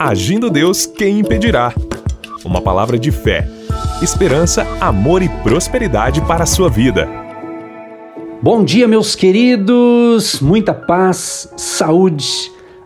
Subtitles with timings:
[0.00, 1.74] Agindo Deus, quem impedirá?
[2.44, 3.48] Uma palavra de fé,
[4.00, 7.08] esperança, amor e prosperidade para a sua vida.
[8.40, 10.40] Bom dia, meus queridos.
[10.40, 12.28] Muita paz, saúde,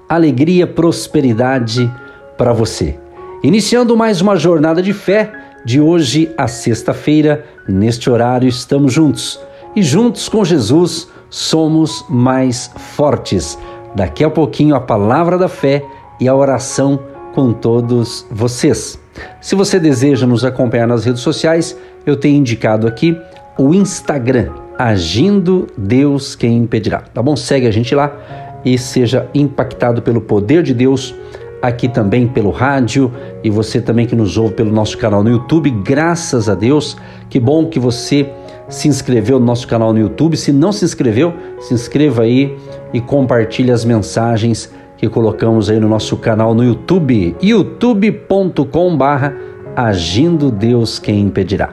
[0.09, 1.93] alegria, prosperidade
[2.39, 2.99] para você.
[3.43, 5.31] Iniciando mais uma jornada de fé,
[5.67, 9.39] de hoje a sexta-feira, neste horário estamos juntos.
[9.77, 13.59] E juntos com Jesus somos mais fortes.
[13.95, 15.85] Daqui a pouquinho a palavra da fé
[16.23, 17.01] e a oração
[17.35, 18.97] com todos vocês.
[19.41, 21.77] Se você deseja nos acompanhar nas redes sociais,
[22.07, 23.19] eu tenho indicado aqui
[23.59, 27.01] o Instagram, Agindo Deus Quem Impedirá.
[27.13, 27.35] Tá bom?
[27.35, 28.17] Segue a gente lá
[28.65, 31.13] e seja impactado pelo poder de Deus
[31.61, 35.71] aqui também pelo rádio e você também que nos ouve pelo nosso canal no YouTube.
[35.71, 36.97] Graças a Deus,
[37.29, 38.31] que bom que você
[38.69, 40.37] se inscreveu no nosso canal no YouTube.
[40.37, 42.57] Se não se inscreveu, se inscreva aí
[42.93, 44.71] e compartilhe as mensagens
[45.03, 49.35] que colocamos aí no nosso canal no YouTube, youtube.com/barra
[49.75, 51.71] Agindo Deus Quem Impedirá.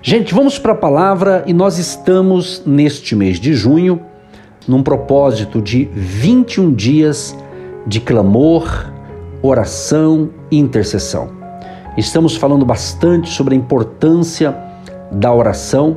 [0.00, 4.00] Gente, vamos para a palavra e nós estamos neste mês de junho
[4.66, 7.36] num propósito de 21 dias
[7.86, 8.90] de clamor,
[9.42, 11.28] oração e intercessão.
[11.98, 14.56] Estamos falando bastante sobre a importância
[15.10, 15.94] da oração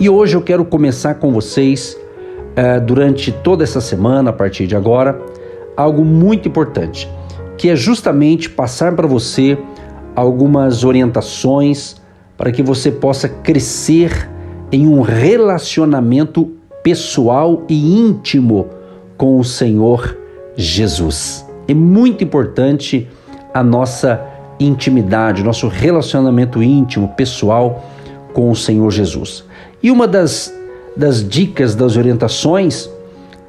[0.00, 1.96] e hoje eu quero começar com vocês,
[2.56, 5.16] eh, durante toda essa semana, a partir de agora,
[5.80, 7.08] algo muito importante,
[7.56, 9.58] que é justamente passar para você
[10.14, 11.96] algumas orientações
[12.36, 14.28] para que você possa crescer
[14.72, 18.68] em um relacionamento pessoal e íntimo
[19.16, 20.16] com o Senhor
[20.56, 21.46] Jesus.
[21.68, 23.08] É muito importante
[23.52, 24.20] a nossa
[24.58, 27.84] intimidade, nosso relacionamento íntimo, pessoal
[28.32, 29.44] com o Senhor Jesus.
[29.82, 30.54] E uma das,
[30.96, 32.88] das dicas, das orientações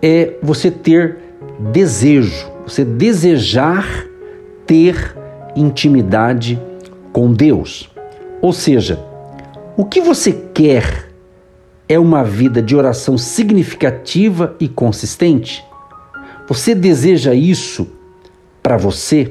[0.02, 4.06] é você ter desejo, você desejar
[4.66, 5.16] ter
[5.56, 6.62] intimidade
[7.12, 7.90] com Deus.
[8.42, 9.00] Ou seja,
[9.76, 11.10] o que você quer
[11.88, 15.64] é uma vida de oração significativa e consistente?
[16.48, 17.88] Você deseja isso
[18.62, 19.28] para você?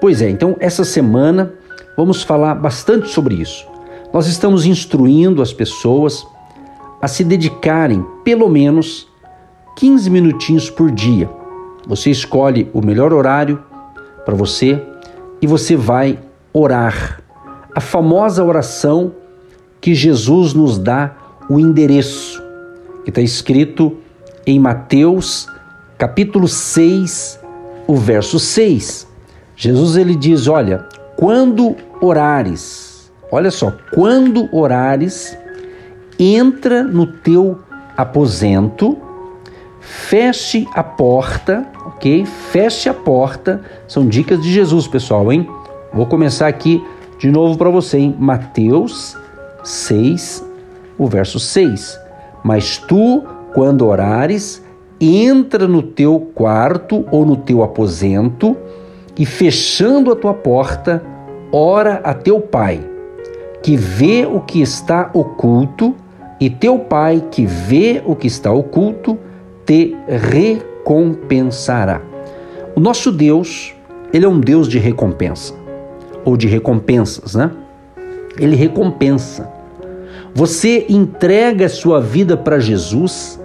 [0.00, 1.52] Pois é, então essa semana
[1.96, 3.66] vamos falar bastante sobre isso.
[4.12, 6.26] Nós estamos instruindo as pessoas
[7.00, 9.07] a se dedicarem pelo menos
[9.78, 11.30] 15 minutinhos por dia.
[11.86, 13.62] Você escolhe o melhor horário
[14.26, 14.82] para você
[15.40, 16.18] e você vai
[16.52, 17.22] orar.
[17.72, 19.14] A famosa oração
[19.80, 21.16] que Jesus nos dá
[21.48, 22.42] o endereço,
[23.04, 23.96] que está escrito
[24.44, 25.46] em Mateus
[25.96, 27.38] capítulo 6,
[27.86, 29.06] o verso 6.
[29.54, 35.38] Jesus ele diz: Olha, quando orares, olha só, quando orares,
[36.18, 37.60] entra no teu
[37.96, 39.06] aposento,
[39.88, 42.26] feche a porta, ok?
[42.26, 43.62] Feche a porta.
[43.88, 45.48] São dicas de Jesus, pessoal, hein?
[45.92, 46.84] Vou começar aqui
[47.18, 49.16] de novo para você, em Mateus
[49.64, 50.44] 6,
[50.98, 51.98] o verso 6.
[52.44, 54.62] Mas tu, quando orares,
[55.00, 58.56] entra no teu quarto ou no teu aposento
[59.18, 61.02] e fechando a tua porta,
[61.50, 62.80] ora a teu pai,
[63.62, 65.94] que vê o que está oculto,
[66.38, 69.18] e teu pai, que vê o que está oculto,
[69.68, 72.00] te recompensará.
[72.74, 73.74] O nosso Deus,
[74.14, 75.52] ele é um Deus de recompensa,
[76.24, 77.50] ou de recompensas, né?
[78.38, 79.52] Ele recompensa.
[80.34, 83.38] Você entrega a sua vida para Jesus,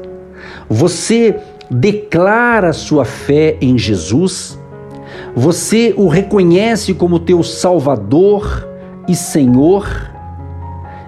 [0.70, 1.36] você
[1.70, 4.58] declara sua fé em Jesus?
[5.36, 8.66] Você o reconhece como teu Salvador
[9.10, 9.86] e Senhor?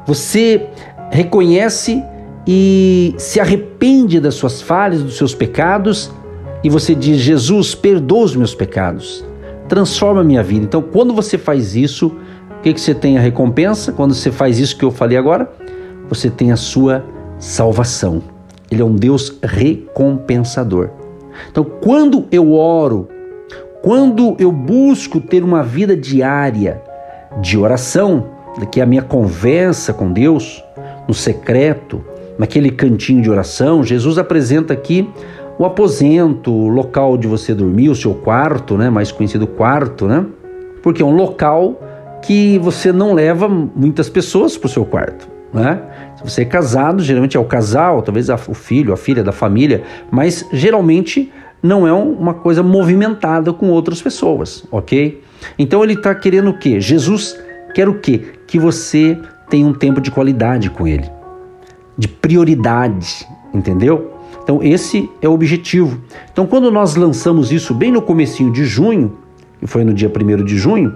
[0.06, 0.68] Você
[1.10, 2.04] reconhece
[2.48, 6.12] e se arrepende das suas falhas, dos seus pecados?
[6.64, 9.26] E você diz: Jesus, perdoa os meus pecados,
[9.68, 10.66] transforma a minha vida.
[10.66, 13.92] Então, quando você faz isso, o que, que você tem a recompensa?
[13.92, 15.52] Quando você faz isso que eu falei agora,
[16.10, 17.06] você tem a sua
[17.38, 18.22] salvação.
[18.70, 20.90] Ele é um Deus recompensador.
[21.52, 23.08] Então, quando eu oro,
[23.82, 26.82] quando eu busco ter uma vida diária
[27.42, 28.28] de oração,
[28.72, 30.64] que é a minha conversa com Deus,
[31.08, 32.04] no secreto,
[32.38, 35.10] naquele cantinho de oração, Jesus apresenta aqui
[35.58, 40.26] o aposento, o local onde você dormir, o seu quarto, né, mais conhecido quarto, né?
[40.84, 41.82] Porque é um local
[42.22, 45.82] que você não leva muitas pessoas para o seu quarto, né?
[46.24, 50.46] você é casado, geralmente é o casal, talvez o filho, a filha da família, mas
[50.52, 51.32] geralmente
[51.62, 55.22] não é uma coisa movimentada com outras pessoas, ok?
[55.58, 56.80] Então ele está querendo o quê?
[56.80, 57.40] Jesus
[57.74, 58.22] quer o quê?
[58.48, 59.18] Que você
[59.50, 61.10] tenha um tempo de qualidade com ele,
[61.98, 64.12] de prioridade, entendeu?
[64.44, 66.00] Então esse é o objetivo.
[66.32, 69.18] Então quando nós lançamos isso bem no comecinho de junho,
[69.60, 70.94] que foi no dia 1 de junho.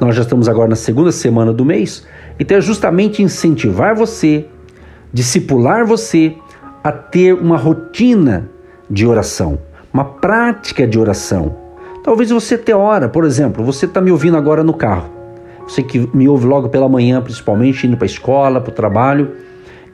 [0.00, 2.06] Nós já estamos agora na segunda semana do mês.
[2.38, 4.46] Então é justamente incentivar você,
[5.12, 6.36] discipular você
[6.84, 8.48] a ter uma rotina
[8.88, 9.58] de oração,
[9.92, 11.56] uma prática de oração.
[12.04, 15.10] Talvez você tenha hora, por exemplo, você está me ouvindo agora no carro.
[15.66, 19.32] Você que me ouve logo pela manhã, principalmente indo para a escola, para o trabalho,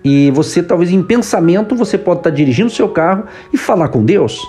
[0.05, 4.41] e você talvez em pensamento você pode estar dirigindo seu carro e falar com Deus.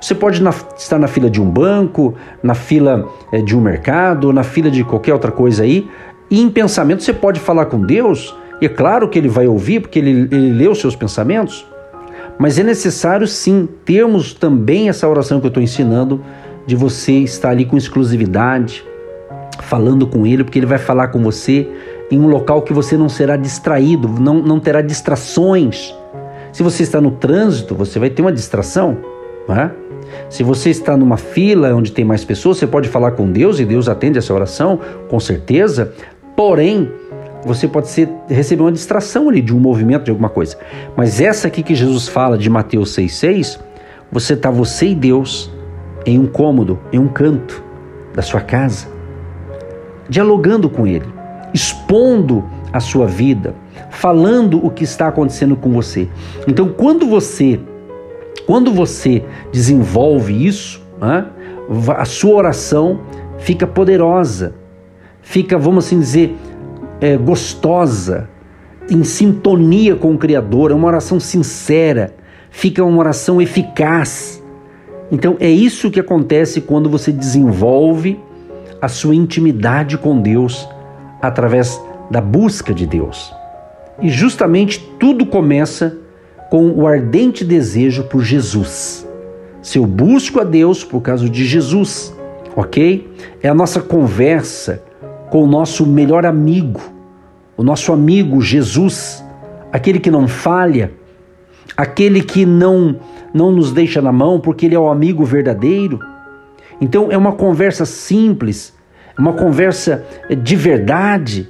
[0.00, 4.32] Você pode na, estar na fila de um banco, na fila é, de um mercado,
[4.32, 5.88] na fila de qualquer outra coisa aí,
[6.30, 9.80] e em pensamento você pode falar com Deus, e é claro que ele vai ouvir,
[9.80, 11.66] porque ele, ele lê os seus pensamentos,
[12.38, 16.22] mas é necessário sim termos também essa oração que eu estou ensinando,
[16.66, 18.84] de você estar ali com exclusividade,
[19.62, 21.68] falando com ele, porque ele vai falar com você
[22.10, 25.94] em um local que você não será distraído, não, não terá distrações.
[26.52, 28.98] Se você está no trânsito, você vai ter uma distração,
[29.48, 29.70] não é?
[30.28, 33.64] Se você está numa fila onde tem mais pessoas, você pode falar com Deus e
[33.64, 35.92] Deus atende essa oração, com certeza.
[36.36, 36.90] Porém,
[37.44, 40.58] você pode ser, receber uma distração ali de um movimento, de alguma coisa.
[40.96, 43.60] Mas essa aqui que Jesus fala de Mateus 6,6,
[44.10, 45.50] você está você e Deus
[46.04, 47.62] em um cômodo, em um canto
[48.14, 48.88] da sua casa,
[50.08, 51.06] dialogando com Ele,
[51.52, 53.54] expondo a sua vida,
[53.90, 56.08] falando o que está acontecendo com você.
[56.46, 57.60] Então, quando você
[58.46, 61.26] quando você desenvolve isso, né,
[61.96, 63.00] a sua oração
[63.38, 64.54] fica poderosa,
[65.22, 66.36] fica, vamos assim dizer,
[67.00, 68.28] é, gostosa,
[68.90, 72.12] em sintonia com o Criador, é uma oração sincera,
[72.50, 74.42] fica uma oração eficaz.
[75.12, 78.18] Então é isso que acontece quando você desenvolve
[78.82, 80.68] a sua intimidade com Deus
[81.20, 81.80] através
[82.10, 83.34] da busca de Deus.
[84.00, 85.96] E justamente tudo começa
[86.50, 89.06] com o ardente desejo por Jesus.
[89.62, 92.14] Se eu busco a Deus por causa de Jesus,
[92.56, 93.08] ok?
[93.42, 94.82] É a nossa conversa
[95.30, 96.80] com o nosso melhor amigo,
[97.56, 99.24] o nosso amigo Jesus,
[99.70, 100.92] aquele que não falha,
[101.76, 102.96] aquele que não
[103.32, 106.00] não nos deixa na mão porque ele é o amigo verdadeiro.
[106.80, 108.74] Então é uma conversa simples,
[109.20, 111.48] uma conversa de verdade,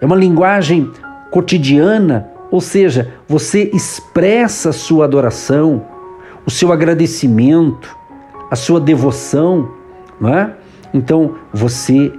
[0.00, 0.90] é uma linguagem
[1.30, 5.86] cotidiana ou seja, você expressa a sua adoração,
[6.44, 7.96] o seu agradecimento,
[8.50, 9.70] a sua devoção,
[10.20, 10.52] não é?
[10.92, 12.12] Então você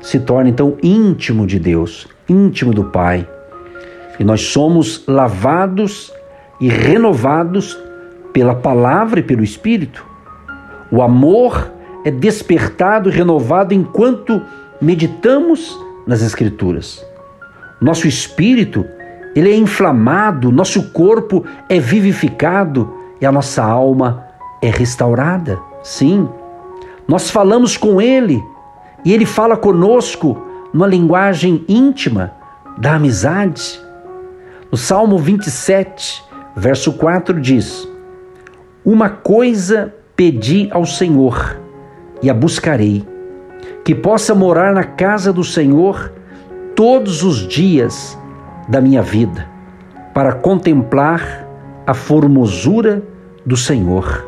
[0.00, 3.28] se torna então íntimo de Deus, íntimo do Pai.
[4.18, 6.12] E nós somos lavados
[6.60, 7.78] e renovados
[8.32, 10.04] pela palavra e pelo Espírito.
[10.90, 11.70] O amor
[12.06, 14.40] é despertado e renovado enquanto
[14.80, 15.76] meditamos
[16.06, 17.04] nas Escrituras.
[17.80, 18.86] Nosso espírito
[19.34, 24.24] ele é inflamado, nosso corpo é vivificado e a nossa alma
[24.62, 25.58] é restaurada.
[25.82, 26.28] Sim,
[27.08, 28.40] nós falamos com Ele
[29.04, 30.40] e Ele fala conosco
[30.72, 32.32] numa linguagem íntima
[32.78, 33.82] da amizade.
[34.70, 36.22] No Salmo 27,
[36.54, 37.86] verso 4 diz:
[38.84, 41.65] Uma coisa pedi ao Senhor
[42.22, 43.06] e a buscarei,
[43.84, 46.12] que possa morar na casa do Senhor
[46.74, 48.18] todos os dias
[48.68, 49.46] da minha vida
[50.12, 51.46] para contemplar
[51.86, 53.02] a formosura
[53.44, 54.26] do Senhor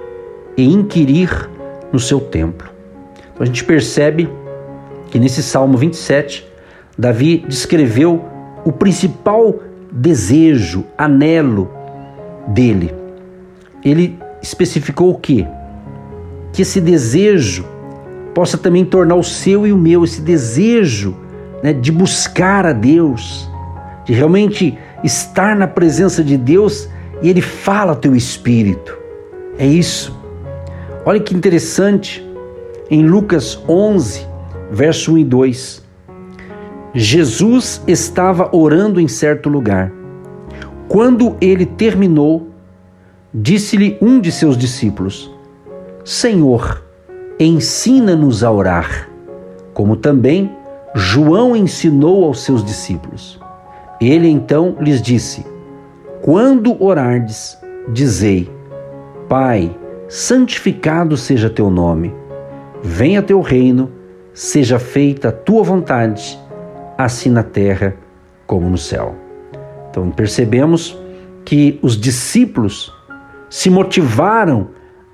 [0.57, 1.49] e inquirir
[1.93, 2.69] no seu templo.
[3.33, 4.29] Então a gente percebe
[5.11, 6.47] que nesse Salmo 27,
[6.97, 8.25] Davi descreveu
[8.65, 11.71] o principal desejo, anelo
[12.49, 12.95] dele.
[13.85, 15.47] Ele especificou o quê?
[16.53, 17.65] Que esse desejo
[18.35, 21.17] possa também tornar o seu e o meu, esse desejo
[21.63, 23.51] né, de buscar a Deus,
[24.05, 26.89] de realmente estar na presença de Deus
[27.23, 28.97] e Ele fala ao teu espírito.
[29.59, 30.17] É isso.
[31.05, 32.25] Olha que interessante,
[32.91, 34.27] em Lucas 11,
[34.71, 35.89] verso 1 e 2.
[36.95, 39.93] Jesus estava orando em certo lugar.
[40.89, 42.49] Quando ele terminou,
[43.33, 45.31] disse-lhe um de seus discípulos:
[46.05, 46.83] Senhor,
[47.39, 49.09] ensina-nos a orar,
[49.73, 50.51] como também
[50.95, 53.39] João ensinou aos seus discípulos.
[54.01, 55.47] Ele então lhes disse:
[56.23, 58.51] Quando orardes, dizei:
[59.29, 59.77] Pai,
[60.09, 62.15] santificado seja teu nome,
[62.83, 63.91] venha teu reino,
[64.33, 66.39] seja feita a tua vontade,
[66.97, 67.95] assim na terra
[68.47, 69.15] como no céu.
[69.91, 70.99] Então percebemos
[71.45, 72.93] que os discípulos
[73.51, 74.69] se motivaram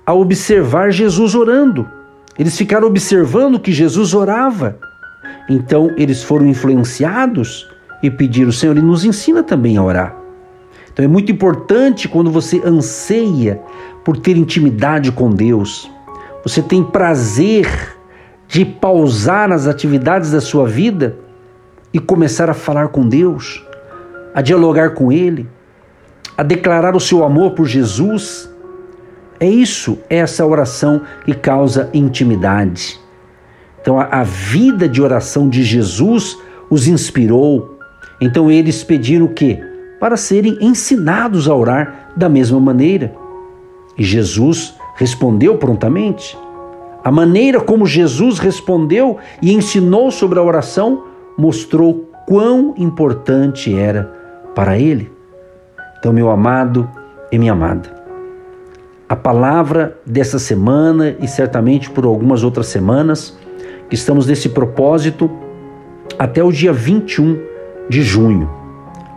[0.05, 1.89] a observar Jesus orando.
[2.37, 4.77] Eles ficaram observando que Jesus orava.
[5.49, 7.67] Então eles foram influenciados
[8.01, 10.15] e pedir o Senhor, e nos ensina também a orar.
[10.91, 13.61] Então é muito importante quando você anseia
[14.03, 15.91] por ter intimidade com Deus,
[16.43, 17.97] você tem prazer
[18.47, 21.17] de pausar as atividades da sua vida
[21.91, 23.65] e começar a falar com Deus,
[24.33, 25.49] a dialogar com Ele,
[26.37, 28.49] a declarar o seu amor por Jesus.
[29.45, 32.99] É isso, é essa oração que causa intimidade.
[33.79, 36.35] Então, a, a vida de oração de Jesus
[36.67, 37.77] os inspirou.
[38.19, 39.63] Então, eles pediram o quê?
[39.99, 43.13] Para serem ensinados a orar da mesma maneira.
[43.95, 46.35] E Jesus respondeu prontamente.
[47.03, 51.03] A maneira como Jesus respondeu e ensinou sobre a oração
[51.37, 54.11] mostrou quão importante era
[54.55, 55.11] para ele.
[55.99, 56.89] Então, meu amado
[57.31, 57.94] e minha amada,
[59.07, 63.37] a palavra dessa semana e certamente por algumas outras semanas,
[63.87, 65.29] que estamos nesse propósito
[66.17, 67.39] até o dia 21
[67.87, 68.49] de junho.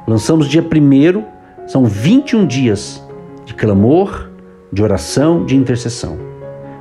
[0.06, 1.24] Lançamos dia 1,
[1.66, 3.02] são 21 dias
[3.44, 4.28] de clamor,
[4.70, 6.18] de oração, de intercessão.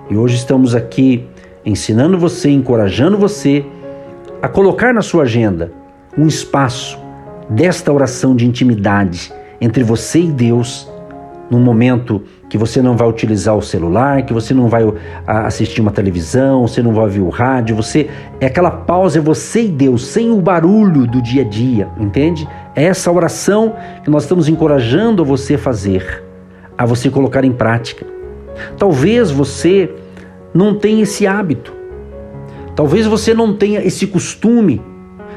[0.10, 1.28] E hoje estamos aqui
[1.66, 3.66] ensinando você, encorajando você
[4.42, 5.72] a colocar na sua agenda
[6.18, 7.00] um espaço
[7.50, 10.90] desta oração de intimidade entre você e Deus,
[11.50, 14.84] num momento que você não vai utilizar o celular, que você não vai
[15.26, 19.66] assistir uma televisão, você não vai ouvir o rádio, você é aquela pausa é você
[19.66, 22.48] e Deus, sem o barulho do dia a dia, entende?
[22.76, 26.24] É essa oração que nós estamos encorajando você a fazer,
[26.78, 28.06] a você colocar em prática.
[28.78, 29.94] Talvez você
[30.54, 31.74] não tenha esse hábito.
[32.76, 34.82] Talvez você não tenha esse costume.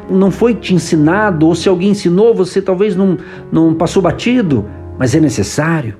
[0.08, 3.16] Não foi te ensinado, ou se alguém ensinou, você talvez não,
[3.50, 4.66] não passou batido,
[4.98, 5.96] mas é necessário.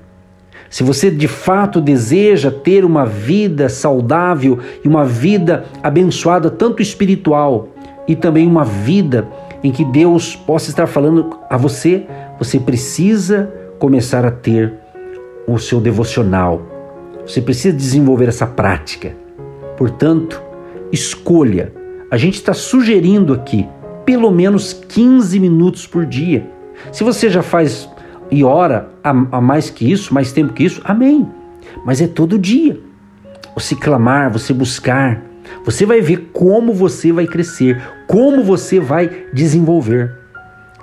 [0.70, 7.68] Se você de fato deseja ter uma vida saudável e uma vida abençoada, tanto espiritual
[8.06, 9.28] e também uma vida
[9.64, 12.06] em que Deus possa estar falando a você,
[12.38, 14.72] você precisa começar a ter
[15.46, 16.62] o seu devocional,
[17.26, 19.16] você precisa desenvolver essa prática.
[19.76, 20.40] Portanto,
[20.92, 21.72] escolha.
[22.10, 23.68] A gente está sugerindo aqui
[24.04, 26.46] pelo menos 15 minutos por dia.
[26.92, 27.88] Se você já faz
[28.30, 31.28] e ora a, mais que isso, mais tempo que isso, amém.
[31.84, 32.80] Mas é todo dia.
[33.54, 35.22] Você clamar, você buscar,
[35.64, 40.14] você vai ver como você vai crescer, como você vai desenvolver.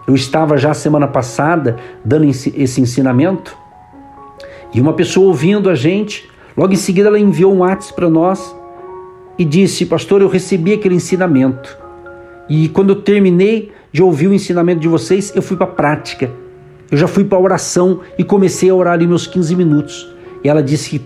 [0.08, 3.58] Eu estava já semana passada dando esse ensinamento
[4.74, 8.56] e uma pessoa ouvindo a gente Logo em seguida, ela enviou um WhatsApp para nós
[9.38, 11.78] e disse: Pastor, eu recebi aquele ensinamento.
[12.50, 16.32] E quando eu terminei de ouvir o ensinamento de vocês, eu fui para a prática.
[16.92, 20.08] Eu já fui para a oração e comecei a orar ali meus 15 minutos.
[20.44, 21.06] E ela disse que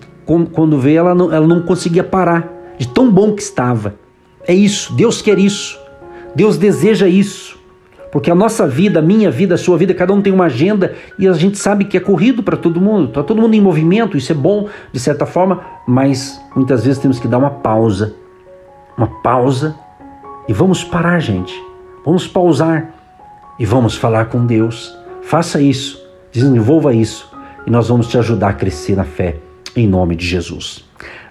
[0.54, 2.48] quando veio, ela não, ela não conseguia parar,
[2.78, 3.96] de tão bom que estava.
[4.48, 5.80] É isso, Deus quer isso.
[6.36, 7.60] Deus deseja isso.
[8.12, 10.94] Porque a nossa vida, a minha vida, a sua vida, cada um tem uma agenda
[11.18, 14.18] e a gente sabe que é corrido para todo mundo, está todo mundo em movimento,
[14.18, 18.16] isso é bom de certa forma, mas muitas vezes temos que dar uma pausa.
[18.98, 19.76] Uma pausa
[20.48, 21.54] e vamos parar, gente.
[22.06, 22.94] Vamos pausar
[23.58, 24.94] e vamos falar com Deus.
[25.24, 26.02] Faça isso,
[26.32, 27.30] desenvolva isso
[27.66, 29.38] e nós vamos te ajudar a crescer na fé,
[29.76, 30.84] em nome de Jesus.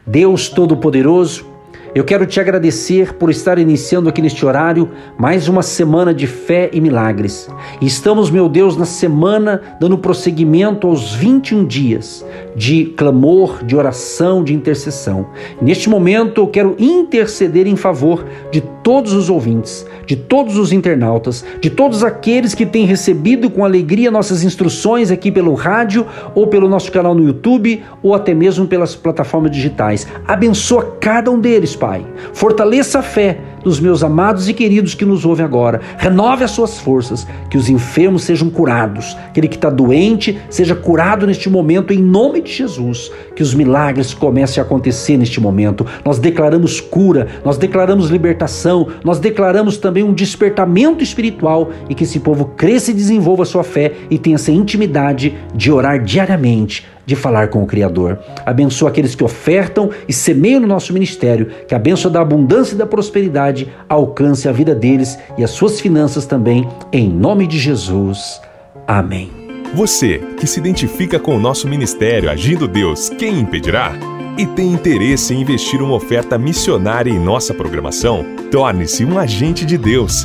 [0.06, 1.50] Deus Todo-Poderoso,
[1.92, 6.70] eu quero te agradecer por estar iniciando aqui neste horário mais uma semana de fé
[6.72, 7.50] e milagres.
[7.82, 14.54] Estamos, meu Deus, na semana dando prosseguimento aos 21 dias de clamor, de oração, de
[14.54, 15.26] intercessão.
[15.60, 21.44] Neste momento eu quero interceder em favor de todos os ouvintes, de todos os internautas,
[21.60, 26.04] de todos aqueles que têm recebido com alegria nossas instruções aqui pelo rádio
[26.34, 30.08] ou pelo nosso canal no YouTube ou até mesmo pelas plataformas digitais.
[30.26, 32.04] Abençoa cada um deles, Pai.
[32.32, 35.80] Fortaleça a fé dos meus amados e queridos que nos ouvem agora.
[35.98, 41.26] Renove as suas forças, que os enfermos sejam curados, aquele que está doente seja curado
[41.26, 43.10] neste momento, em nome de Jesus.
[43.34, 45.86] Que os milagres comecem a acontecer neste momento.
[46.04, 52.20] Nós declaramos cura, nós declaramos libertação, nós declaramos também um despertamento espiritual e que esse
[52.20, 57.48] povo cresça e desenvolva sua fé e tenha essa intimidade de orar diariamente de falar
[57.48, 58.20] com o Criador.
[58.46, 62.78] Abençoa aqueles que ofertam e semeiam no nosso ministério, que a bênção da abundância e
[62.78, 68.40] da prosperidade alcance a vida deles e as suas finanças também, em nome de Jesus.
[68.86, 69.28] Amém.
[69.74, 73.92] Você que se identifica com o nosso ministério Agindo Deus, quem impedirá?
[74.38, 78.24] E tem interesse em investir uma oferta missionária em nossa programação?
[78.52, 80.24] Torne-se um agente de Deus